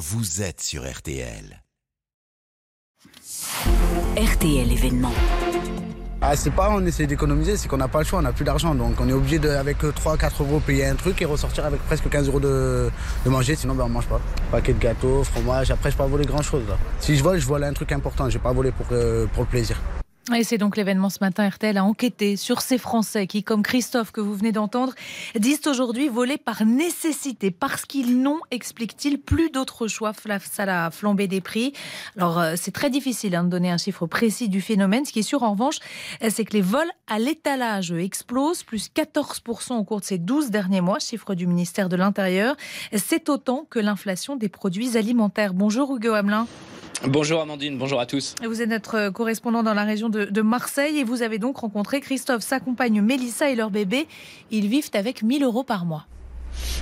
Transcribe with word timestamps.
vous 0.00 0.40
êtes 0.40 0.62
sur 0.62 0.90
RTL. 0.90 1.62
RTL 4.16 4.72
événement. 4.72 5.12
Ah, 6.22 6.34
c'est 6.36 6.50
pas 6.50 6.70
on 6.70 6.84
essaie 6.86 7.06
d'économiser, 7.06 7.58
c'est 7.58 7.68
qu'on 7.68 7.76
n'a 7.76 7.86
pas 7.86 7.98
le 7.98 8.06
choix, 8.06 8.20
on 8.20 8.22
n'a 8.22 8.32
plus 8.32 8.46
d'argent. 8.46 8.74
Donc 8.74 8.94
on 8.98 9.06
est 9.06 9.12
obligé 9.12 9.38
de, 9.38 9.50
avec 9.50 9.82
3-4 9.82 10.40
euros, 10.40 10.60
payer 10.60 10.86
un 10.86 10.94
truc 10.94 11.20
et 11.20 11.26
ressortir 11.26 11.66
avec 11.66 11.82
presque 11.82 12.08
15 12.08 12.28
euros 12.28 12.40
de, 12.40 12.90
de 13.26 13.30
manger, 13.30 13.56
sinon 13.56 13.74
ben, 13.74 13.84
on 13.84 13.88
mange 13.90 14.06
pas. 14.06 14.22
Paquet 14.50 14.72
de 14.72 14.78
gâteaux, 14.78 15.22
fromage, 15.22 15.70
après 15.70 15.90
je 15.90 15.96
peux 15.96 16.02
pas 16.02 16.08
voler 16.08 16.24
grand 16.24 16.42
chose 16.42 16.62
là. 16.66 16.78
Si 16.98 17.14
je 17.14 17.22
vole, 17.22 17.38
je 17.38 17.46
vole 17.46 17.64
un 17.64 17.74
truc 17.74 17.92
important, 17.92 18.26
je 18.30 18.38
vais 18.38 18.42
pas 18.42 18.52
voler 18.52 18.72
pour, 18.72 18.86
euh, 18.92 19.26
pour 19.26 19.42
le 19.42 19.48
plaisir. 19.50 19.82
Et 20.36 20.44
c'est 20.44 20.58
donc 20.58 20.76
l'événement 20.76 21.10
ce 21.10 21.18
matin. 21.20 21.48
RTL 21.48 21.76
a 21.76 21.84
enquêté 21.84 22.36
sur 22.36 22.60
ces 22.60 22.78
Français 22.78 23.26
qui, 23.26 23.42
comme 23.42 23.62
Christophe 23.62 24.12
que 24.12 24.20
vous 24.20 24.34
venez 24.34 24.52
d'entendre, 24.52 24.94
disent 25.34 25.66
aujourd'hui 25.66 26.08
voler 26.08 26.36
par 26.36 26.64
nécessité 26.64 27.50
parce 27.50 27.84
qu'ils 27.84 28.20
n'ont, 28.20 28.38
explique-t-il, 28.52 29.18
plus 29.18 29.50
d'autre 29.50 29.88
choix 29.88 30.12
face 30.12 30.60
à 30.60 30.66
la 30.66 30.90
flambée 30.90 31.26
des 31.26 31.40
prix. 31.40 31.72
Alors 32.16 32.38
euh, 32.38 32.54
c'est 32.56 32.70
très 32.70 32.90
difficile 32.90 33.34
hein, 33.34 33.44
de 33.44 33.48
donner 33.48 33.72
un 33.72 33.78
chiffre 33.78 34.06
précis 34.06 34.48
du 34.48 34.60
phénomène. 34.60 35.04
Ce 35.04 35.12
qui 35.12 35.20
est 35.20 35.22
sûr 35.22 35.42
en 35.42 35.52
revanche, 35.52 35.78
c'est 36.28 36.44
que 36.44 36.52
les 36.52 36.62
vols 36.62 36.90
à 37.08 37.18
l'étalage 37.18 37.90
explosent, 37.90 38.62
plus 38.62 38.88
14% 38.94 39.74
au 39.74 39.84
cours 39.84 40.00
de 40.00 40.04
ces 40.04 40.18
12 40.18 40.50
derniers 40.50 40.80
mois, 40.80 41.00
chiffre 41.00 41.34
du 41.34 41.46
ministère 41.48 41.88
de 41.88 41.96
l'Intérieur. 41.96 42.56
C'est 42.94 43.28
autant 43.30 43.66
que 43.68 43.80
l'inflation 43.80 44.36
des 44.36 44.48
produits 44.48 44.96
alimentaires. 44.96 45.54
Bonjour 45.54 45.96
Hugo 45.96 46.12
Hamelin. 46.12 46.46
Bonjour 47.06 47.40
Amandine, 47.40 47.78
bonjour 47.78 47.98
à 47.98 48.04
tous. 48.04 48.34
Vous 48.46 48.60
êtes 48.60 48.68
notre 48.68 49.08
correspondant 49.08 49.62
dans 49.62 49.72
la 49.72 49.84
région 49.84 50.10
de, 50.10 50.42
Marseille 50.42 50.98
et 50.98 51.04
vous 51.04 51.22
avez 51.22 51.38
donc 51.38 51.56
rencontré 51.56 52.00
Christophe, 52.00 52.42
sa 52.42 52.60
compagne 52.60 53.00
Mélissa 53.00 53.48
et 53.48 53.54
leur 53.54 53.70
bébé. 53.70 54.06
Ils 54.50 54.68
vivent 54.68 54.90
avec 54.92 55.22
1000 55.22 55.42
euros 55.42 55.64
par 55.64 55.86
mois. 55.86 56.04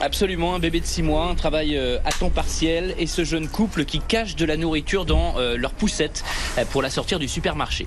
Absolument, 0.00 0.56
un 0.56 0.58
bébé 0.58 0.80
de 0.80 0.84
6 0.84 1.04
mois, 1.04 1.26
un 1.26 1.36
travail 1.36 1.76
euh, 1.76 1.98
à 2.04 2.10
temps 2.10 2.30
partiel 2.30 2.94
et 2.98 3.06
ce 3.06 3.22
jeune 3.22 3.46
couple 3.46 3.84
qui 3.84 4.00
cache 4.00 4.34
de 4.34 4.44
la 4.44 4.56
nourriture 4.56 5.04
dans 5.04 5.38
euh, 5.38 5.56
leur 5.56 5.72
poussette 5.72 6.24
euh, 6.58 6.64
pour 6.64 6.82
la 6.82 6.90
sortir 6.90 7.20
du 7.20 7.28
supermarché. 7.28 7.86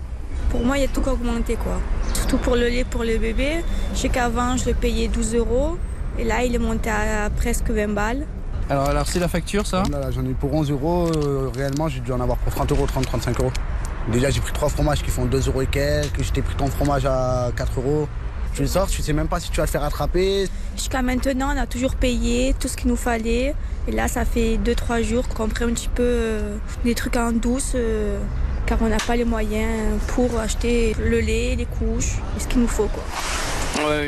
Pour 0.49 0.63
moi, 0.63 0.77
il 0.77 0.81
y 0.81 0.85
a 0.85 0.89
tout 0.89 1.05
augmenté 1.09 1.55
quoi. 1.55 1.81
Surtout 2.13 2.37
pour 2.37 2.55
le 2.55 2.69
lait 2.69 2.85
pour 2.85 3.03
le 3.03 3.17
bébé. 3.17 3.63
Je 3.95 3.99
sais 3.99 4.09
qu'avant, 4.09 4.55
je 4.55 4.69
le 4.69 4.75
payais 4.75 5.09
12 5.09 5.35
euros 5.35 5.77
et 6.17 6.23
là, 6.23 6.45
il 6.45 6.55
est 6.55 6.59
monté 6.59 6.89
à 6.89 7.29
presque 7.35 7.69
20 7.69 7.89
balles. 7.89 8.27
Alors, 8.73 8.89
alors 8.89 9.07
c'est 9.07 9.19
la 9.19 9.27
facture, 9.27 9.67
ça 9.67 9.83
J'en 10.15 10.25
ai 10.25 10.29
eu 10.29 10.33
pour 10.33 10.51
11 10.51 10.71
euros. 10.71 11.07
Euh, 11.07 11.51
réellement, 11.55 11.89
j'ai 11.89 11.99
dû 11.99 12.11
en 12.11 12.19
avoir 12.19 12.39
pour 12.39 12.51
30 12.51 12.71
euros, 12.71 12.87
30, 12.87 13.05
35 13.05 13.39
euros. 13.39 13.51
Déjà, 14.11 14.31
j'ai 14.31 14.41
pris 14.41 14.51
trois 14.51 14.67
fromages 14.67 15.03
qui 15.03 15.11
font 15.11 15.25
2 15.25 15.47
euros 15.47 15.61
et 15.61 15.67
quelques. 15.67 16.23
J'ai 16.23 16.41
pris 16.41 16.55
ton 16.55 16.65
fromage 16.65 17.05
à 17.05 17.51
4 17.55 17.79
euros. 17.79 18.07
Tu 18.55 18.63
le 18.63 18.67
sors, 18.67 18.87
tu 18.87 19.03
sais 19.03 19.13
même 19.13 19.27
pas 19.27 19.39
si 19.39 19.51
tu 19.51 19.57
vas 19.57 19.65
le 19.65 19.69
faire 19.69 19.81
rattraper. 19.81 20.47
Jusqu'à 20.75 21.03
maintenant, 21.03 21.53
on 21.55 21.61
a 21.61 21.67
toujours 21.67 21.93
payé 21.93 22.55
tout 22.59 22.67
ce 22.67 22.75
qu'il 22.75 22.89
nous 22.89 22.95
fallait. 22.95 23.53
Et 23.87 23.91
là, 23.91 24.07
ça 24.07 24.25
fait 24.25 24.57
2-3 24.57 25.03
jours 25.03 25.27
qu'on 25.27 25.49
prend 25.49 25.65
un 25.65 25.73
petit 25.73 25.89
peu 25.89 26.01
euh, 26.03 26.55
des 26.83 26.95
trucs 26.95 27.15
en 27.15 27.31
douce. 27.31 27.73
Euh, 27.75 28.17
car 28.65 28.79
on 28.81 28.89
n'a 28.89 28.97
pas 28.97 29.15
les 29.15 29.25
moyens 29.25 30.01
pour 30.07 30.39
acheter 30.39 30.95
le 30.99 31.19
lait, 31.19 31.55
les 31.55 31.67
couches, 31.67 32.17
ce 32.39 32.47
qu'il 32.47 32.61
nous 32.61 32.67
faut. 32.67 32.87
Quoi 32.87 33.03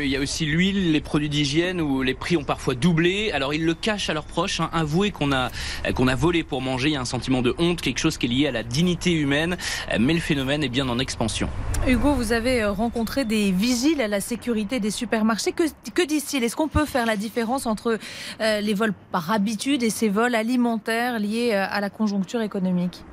il 0.04 0.08
y 0.08 0.16
a 0.16 0.20
aussi 0.20 0.46
l'huile, 0.46 0.92
les 0.92 1.02
produits 1.02 1.30
d'hygiène 1.30 1.82
où 1.82 2.02
les 2.02 2.14
prix 2.14 2.38
ont 2.38 2.44
parfois 2.44 2.76
doublé. 2.76 3.32
Alors 3.32 3.54
ils 3.54 3.66
le 3.66 3.74
cachent 3.74 4.10
à 4.10 4.14
leurs 4.14 4.26
proches. 4.26 4.60
Hein. 4.60 4.70
Avouer 4.74 5.12
qu'on 5.12 5.32
a 5.32 5.50
qu'on 5.96 6.08
a 6.08 6.16
volé 6.16 6.44
pour 6.44 6.62
manger, 6.62 6.90
il 6.90 6.94
y 6.94 6.98
a 6.98 7.02
un 7.02 7.06
sentiment 7.06 7.42
de 7.42 7.56
honte, 7.58 7.82
quelque 7.82 8.00
chose 8.00 8.18
qui 8.18 8.28
est 8.28 8.30
lié 8.30 8.48
à 8.48 8.52
la 8.52 8.64
dignité 8.64 9.12
humaine. 9.12 9.58
Mais 10.00 10.14
le 10.14 10.20
phénomène 10.20 10.64
est 10.64 10.70
bien 10.70 10.88
en 10.90 11.00
expansion. 11.00 11.50
Hugo, 11.88 12.14
vous 12.14 12.32
avez 12.32 12.64
euh, 12.64 12.72
rencontré 12.72 13.26
des 13.26 13.52
vigiles 13.52 14.02
à 14.02 14.08
la 14.08 14.22
sécurité 14.22 14.80
des 14.80 14.92
supermarchés. 14.92 15.52
Que, 15.52 15.64
que 15.94 16.02
disent-ils? 16.06 16.44
Est-ce 16.44 16.56
qu'on 16.56 16.68
peut 16.68 16.86
faire 16.86 17.06
la 17.06 17.16
différence 17.16 17.66
entre 17.66 18.00
euh, 18.42 18.62
les 18.62 18.74
vols 18.74 18.94
par 19.12 19.32
habitude 19.32 19.84
et 19.84 19.90
ces 19.90 20.10
vols 20.10 20.36
alimentaires 20.36 21.20
liés 21.20 21.52
euh, 21.54 21.66
à 21.70 21.82
la 21.82 21.90
conjoncture 21.90 22.42
économique? 22.42 23.04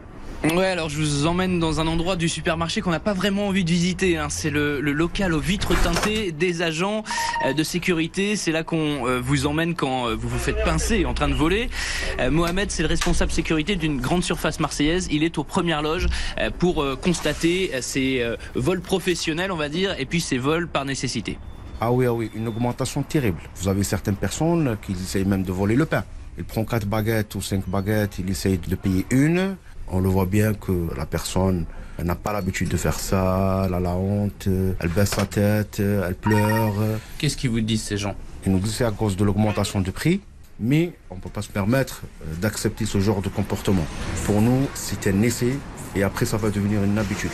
Ouais, 0.44 0.66
alors 0.66 0.88
je 0.88 0.98
vous 0.98 1.26
emmène 1.26 1.60
dans 1.60 1.78
un 1.78 1.86
endroit 1.86 2.16
du 2.16 2.28
supermarché 2.28 2.80
qu'on 2.80 2.90
n'a 2.90 2.98
pas 2.98 3.12
vraiment 3.12 3.46
envie 3.46 3.62
de 3.62 3.70
visiter. 3.70 4.18
Hein. 4.18 4.26
C'est 4.28 4.50
le, 4.50 4.80
local 4.80 5.34
aux 5.34 5.40
vitres 5.40 5.80
teintées 5.80 6.32
des 6.32 6.62
agents 6.62 7.04
euh, 7.46 7.52
de 7.52 7.62
sécurité. 7.62 8.34
C'est 8.34 8.50
là 8.50 8.64
qu'on 8.64 9.06
euh, 9.06 9.20
vous 9.22 9.46
emmène 9.46 9.76
quand 9.76 10.08
euh, 10.08 10.16
vous 10.16 10.28
vous 10.28 10.38
faites 10.38 10.62
pincer 10.64 11.04
en 11.04 11.14
train 11.14 11.28
de 11.28 11.34
voler. 11.34 11.70
Mohamed, 12.28 12.72
c'est 12.72 12.82
le 12.82 12.88
responsable 12.88 13.30
sécurité 13.30 13.76
d'une 13.76 14.00
grande 14.00 14.24
surface 14.24 14.58
marseillaise. 14.58 15.06
Il 15.12 15.22
est 15.22 15.38
aux 15.38 15.44
premières 15.44 15.80
loges 15.80 16.08
pour 16.58 16.84
constater 17.00 17.70
ces 17.80 18.24
vols 18.54 18.80
professionnels, 18.80 19.52
on 19.52 19.56
va 19.56 19.68
dire, 19.68 19.94
et 19.98 20.06
puis 20.06 20.20
ces 20.20 20.38
vols 20.38 20.68
par 20.68 20.84
nécessité. 20.84 21.38
Ah 21.80 21.92
oui, 21.92 22.06
ah 22.06 22.12
oui, 22.12 22.30
une 22.34 22.48
augmentation 22.48 23.02
terrible. 23.02 23.40
Vous 23.56 23.68
avez 23.68 23.82
certaines 23.82 24.16
personnes 24.16 24.76
qui 24.84 24.92
essayent 24.92 25.24
même 25.24 25.42
de 25.42 25.52
voler 25.52 25.76
le 25.76 25.86
pain. 25.86 26.04
Ils 26.38 26.44
prennent 26.44 26.66
quatre 26.66 26.86
baguettes 26.86 27.34
ou 27.34 27.42
cinq 27.42 27.68
baguettes, 27.68 28.18
ils 28.18 28.30
essayent 28.30 28.58
de 28.58 28.74
payer 28.74 29.04
une 29.10 29.56
on 29.92 30.00
le 30.00 30.08
voit 30.08 30.26
bien 30.26 30.54
que 30.54 30.88
la 30.96 31.06
personne 31.06 31.66
n'a 32.02 32.14
pas 32.14 32.32
l'habitude 32.32 32.68
de 32.68 32.76
faire 32.76 32.98
ça, 32.98 33.64
elle 33.66 33.74
a 33.74 33.80
la 33.80 33.94
honte, 33.94 34.48
elle 34.80 34.88
baisse 34.88 35.10
sa 35.10 35.26
tête, 35.26 35.78
elle 35.80 36.14
pleure. 36.14 36.72
Qu'est-ce 37.18 37.36
qu'ils 37.36 37.50
vous 37.50 37.60
disent 37.60 37.82
ces 37.82 37.98
gens? 37.98 38.16
Ils 38.44 38.50
nous 38.50 38.58
disent 38.58 38.74
c'est 38.76 38.84
à 38.84 38.90
cause 38.90 39.16
de 39.16 39.24
l'augmentation 39.24 39.80
du 39.80 39.92
prix, 39.92 40.20
mais 40.58 40.92
on 41.10 41.16
ne 41.16 41.20
peut 41.20 41.30
pas 41.30 41.42
se 41.42 41.48
permettre 41.48 42.02
euh, 42.22 42.34
d'accepter 42.40 42.86
ce 42.86 42.98
genre 43.00 43.22
de 43.22 43.28
comportement. 43.28 43.84
Pour 44.24 44.40
nous, 44.40 44.66
c'est 44.74 45.06
un 45.06 45.22
essai 45.22 45.58
et 45.96 46.02
après 46.02 46.24
ça 46.24 46.36
va 46.36 46.50
devenir 46.50 46.82
une 46.82 46.98
habitude. 46.98 47.30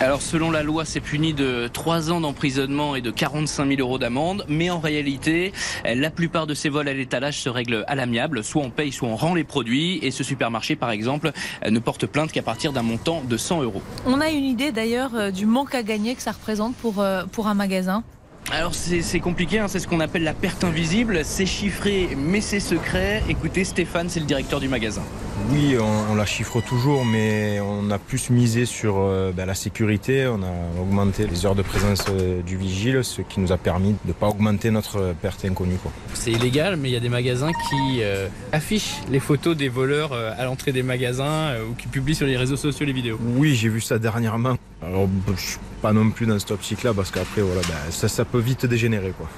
Alors 0.00 0.22
selon 0.22 0.50
la 0.50 0.62
loi, 0.62 0.84
c'est 0.84 1.00
puni 1.00 1.34
de 1.34 1.68
3 1.72 2.10
ans 2.12 2.20
d'emprisonnement 2.20 2.96
et 2.96 3.00
de 3.00 3.10
45 3.10 3.68
000 3.68 3.80
euros 3.80 3.98
d'amende, 3.98 4.44
mais 4.48 4.70
en 4.70 4.78
réalité, 4.80 5.52
la 5.84 6.10
plupart 6.10 6.46
de 6.46 6.54
ces 6.54 6.68
vols 6.68 6.88
à 6.88 6.94
l'étalage 6.94 7.40
se 7.40 7.48
règlent 7.48 7.84
à 7.86 7.94
l'amiable, 7.94 8.44
soit 8.44 8.62
on 8.62 8.70
paye, 8.70 8.92
soit 8.92 9.08
on 9.08 9.16
rend 9.16 9.34
les 9.34 9.44
produits, 9.44 9.98
et 10.02 10.10
ce 10.10 10.24
supermarché 10.24 10.76
par 10.76 10.90
exemple 10.90 11.32
ne 11.68 11.78
porte 11.78 12.06
plainte 12.06 12.32
qu'à 12.32 12.42
partir 12.42 12.72
d'un 12.72 12.82
montant 12.82 13.22
de 13.22 13.36
100 13.36 13.62
euros. 13.62 13.82
On 14.06 14.20
a 14.20 14.30
une 14.30 14.44
idée 14.44 14.72
d'ailleurs 14.72 15.14
euh, 15.14 15.30
du 15.30 15.46
manque 15.46 15.74
à 15.74 15.82
gagner 15.82 16.14
que 16.14 16.22
ça 16.22 16.32
représente 16.32 16.74
pour, 16.76 17.00
euh, 17.00 17.24
pour 17.30 17.48
un 17.48 17.54
magasin 17.54 18.02
alors 18.50 18.74
c'est 18.74 19.20
compliqué, 19.20 19.58
hein, 19.58 19.68
c'est 19.68 19.78
ce 19.78 19.86
qu'on 19.86 20.00
appelle 20.00 20.22
la 20.22 20.32
perte 20.32 20.64
invisible, 20.64 21.20
c'est 21.22 21.44
chiffré 21.44 22.16
mais 22.16 22.40
c'est 22.40 22.60
secret. 22.60 23.22
Écoutez, 23.28 23.62
Stéphane, 23.62 24.08
c'est 24.08 24.20
le 24.20 24.26
directeur 24.26 24.58
du 24.58 24.68
magasin. 24.68 25.02
Oui, 25.50 25.76
on, 25.80 26.14
la 26.14 26.26
chiffre 26.26 26.60
toujours, 26.60 27.04
mais 27.04 27.60
on 27.60 27.90
a 27.90 27.98
plus 27.98 28.30
misé 28.30 28.66
sur 28.66 28.96
euh, 28.98 29.32
ben, 29.32 29.46
la 29.46 29.54
sécurité, 29.54 30.26
on 30.26 30.42
a 30.42 30.80
augmenté 30.80 31.26
les 31.26 31.46
heures 31.46 31.54
de 31.54 31.62
présence 31.62 32.04
euh, 32.10 32.42
du 32.42 32.56
vigile, 32.56 33.02
ce 33.02 33.22
qui 33.22 33.40
nous 33.40 33.52
a 33.52 33.56
permis 33.56 33.92
de 33.92 33.98
ne 34.06 34.12
pas 34.12 34.28
augmenter 34.28 34.70
notre 34.70 35.14
perte 35.22 35.44
inconnue. 35.44 35.78
C'est 36.14 36.32
illégal, 36.32 36.76
mais 36.76 36.90
il 36.90 36.92
y 36.92 36.96
a 36.96 37.00
des 37.00 37.08
magasins 37.08 37.52
qui 37.52 38.02
euh, 38.02 38.28
affichent 38.52 38.96
les 39.10 39.20
photos 39.20 39.56
des 39.56 39.68
voleurs 39.68 40.12
à 40.12 40.44
l'entrée 40.44 40.72
des 40.72 40.82
magasins 40.82 41.54
ou 41.68 41.74
qui 41.74 41.88
publient 41.88 42.14
sur 42.14 42.26
les 42.26 42.36
réseaux 42.36 42.56
sociaux 42.56 42.84
les 42.84 42.92
vidéos. 42.92 43.18
Oui, 43.36 43.54
j'ai 43.54 43.68
vu 43.68 43.80
ça 43.80 43.98
dernièrement. 43.98 44.56
Alors, 44.82 45.08
je 45.34 45.40
suis 45.40 45.58
pas 45.82 45.92
non 45.92 46.10
plus 46.10 46.26
dans 46.26 46.38
ce 46.38 46.52
optique-là, 46.52 46.92
parce 46.94 47.10
qu'après, 47.10 47.40
voilà, 47.42 47.62
ben, 47.62 47.90
ça, 47.90 48.08
ça 48.08 48.24
peut 48.24 48.38
vite 48.38 48.66
dégénérer. 48.66 49.12
Quoi. 49.16 49.28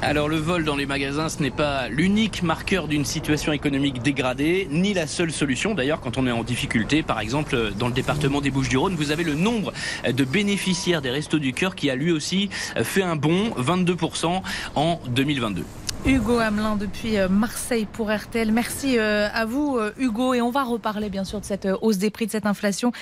Alors 0.00 0.28
le 0.28 0.36
vol 0.36 0.64
dans 0.64 0.76
les 0.76 0.86
magasins, 0.86 1.28
ce 1.28 1.42
n'est 1.42 1.50
pas 1.50 1.88
l'unique 1.88 2.44
marqueur 2.44 2.86
d'une 2.86 3.04
situation 3.04 3.52
économique 3.52 4.00
dégradée, 4.00 4.68
ni 4.70 4.94
la 4.94 5.08
seule 5.08 5.32
solution. 5.32 5.74
D'ailleurs, 5.74 6.00
quand 6.00 6.18
on 6.18 6.26
est 6.28 6.32
en 6.32 6.44
difficulté, 6.44 7.02
par 7.02 7.18
exemple 7.18 7.72
dans 7.76 7.88
le 7.88 7.92
département 7.92 8.40
des 8.40 8.50
Bouches-du-Rhône, 8.50 8.94
vous 8.94 9.10
avez 9.10 9.24
le 9.24 9.34
nombre 9.34 9.72
de 10.06 10.24
bénéficiaires 10.24 11.02
des 11.02 11.10
Restos 11.10 11.40
du 11.40 11.52
Cœur 11.52 11.74
qui 11.74 11.90
a 11.90 11.96
lui 11.96 12.12
aussi 12.12 12.48
fait 12.84 13.02
un 13.02 13.16
bond, 13.16 13.50
22% 13.58 14.40
en 14.76 15.00
2022. 15.08 15.64
Hugo 16.06 16.38
Hamelin 16.38 16.76
depuis 16.76 17.18
euh, 17.18 17.28
Marseille 17.28 17.86
pour 17.92 18.10
RTL. 18.10 18.52
Merci 18.52 18.98
euh, 18.98 19.28
à 19.32 19.44
vous, 19.44 19.78
euh, 19.78 19.92
Hugo. 19.98 20.32
Et 20.32 20.40
on 20.40 20.50
va 20.50 20.62
reparler 20.62 21.10
bien 21.10 21.24
sûr 21.24 21.40
de 21.40 21.44
cette 21.44 21.68
hausse 21.82 21.98
des 21.98 22.10
prix, 22.10 22.26
de 22.26 22.30
cette 22.30 22.46
inflation 22.46 22.92